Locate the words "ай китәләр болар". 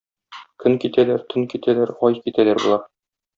2.09-2.83